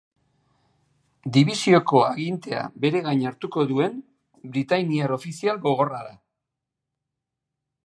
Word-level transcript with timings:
Dibisioko 1.35 2.01
agintea 2.05 2.63
bere 2.85 3.03
gain 3.09 3.21
hartuko 3.33 3.67
duen 3.73 4.01
britainiar 4.57 5.15
ofizial 5.19 5.63
gogorra 5.69 6.03
da. 6.09 6.19